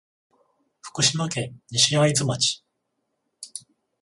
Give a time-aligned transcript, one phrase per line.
[0.81, 2.63] 福島県西会津町